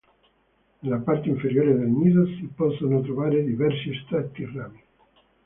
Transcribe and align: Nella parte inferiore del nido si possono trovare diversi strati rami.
Nella 0.79 0.97
parte 0.97 1.29
inferiore 1.29 1.77
del 1.77 1.87
nido 1.91 2.25
si 2.25 2.49
possono 2.55 3.01
trovare 3.01 3.43
diversi 3.45 3.93
strati 4.03 4.45
rami. 4.51 4.83